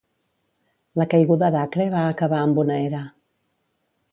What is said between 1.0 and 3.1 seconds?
La caiguda d'Acre va acabar amb una era.